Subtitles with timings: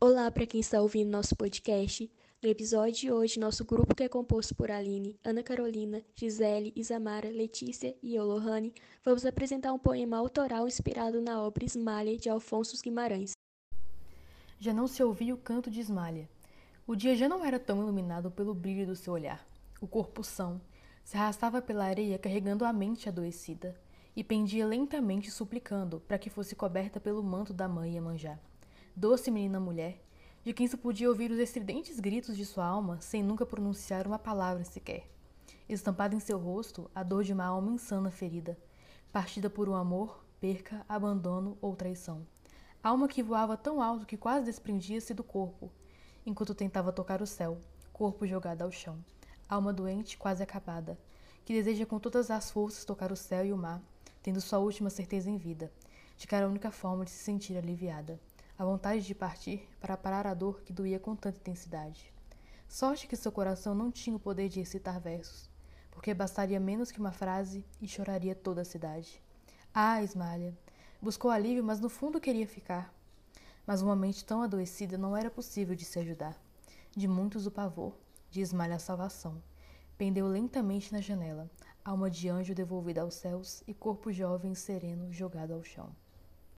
[0.00, 2.08] Olá para quem está ouvindo nosso podcast.
[2.40, 7.28] No episódio de hoje, nosso grupo que é composto por Aline, Ana Carolina, Gisele, Isamara,
[7.28, 8.72] Letícia e eu, Lohane,
[9.04, 13.32] vamos apresentar um poema autoral inspirado na obra Esmalha de Alfonso Guimarães.
[14.60, 16.30] Já não se ouvia o canto de Esmalha.
[16.86, 19.44] O dia já não era tão iluminado pelo brilho do seu olhar.
[19.80, 20.60] O corpo são
[21.02, 23.74] se arrastava pela areia carregando a mente adoecida
[24.14, 28.38] e pendia lentamente suplicando para que fosse coberta pelo manto da mãe Iemanjá
[28.98, 30.02] doce menina mulher,
[30.44, 34.18] de quem se podia ouvir os estridentes gritos de sua alma sem nunca pronunciar uma
[34.18, 35.08] palavra sequer.
[35.68, 38.58] Estampada em seu rosto a dor de uma alma insana ferida,
[39.12, 42.26] partida por um amor, perca, abandono ou traição.
[42.82, 45.70] Alma que voava tão alto que quase desprendia-se do corpo,
[46.26, 47.58] enquanto tentava tocar o céu,
[47.92, 48.98] corpo jogado ao chão.
[49.48, 50.98] Alma doente, quase acabada,
[51.44, 53.80] que deseja com todas as forças tocar o céu e o mar,
[54.24, 55.70] tendo sua última certeza em vida,
[56.16, 58.18] de que era a única forma de se sentir aliviada
[58.58, 62.12] a vontade de partir para parar a dor que doía com tanta intensidade.
[62.68, 65.48] Sorte que seu coração não tinha o poder de recitar versos,
[65.92, 69.22] porque bastaria menos que uma frase e choraria toda a cidade.
[69.72, 70.58] Ah, Esmalha!
[71.00, 72.92] Buscou alívio, mas no fundo queria ficar.
[73.64, 76.36] Mas uma mente tão adoecida não era possível de se ajudar.
[76.96, 77.94] De muitos o pavor,
[78.28, 79.40] de Esmalha a salvação.
[79.96, 81.48] Pendeu lentamente na janela,
[81.84, 85.94] alma de anjo devolvida aos céus e corpo jovem e sereno jogado ao chão.